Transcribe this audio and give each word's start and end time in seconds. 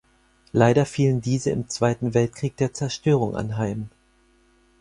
Leider 0.51 0.87
fielen 0.87 1.21
diese 1.21 1.51
im 1.51 1.69
Zweiten 1.69 2.15
Weltkrieg 2.15 2.57
der 2.57 2.73
Zerstörung 2.73 3.35
anheim. 3.35 3.91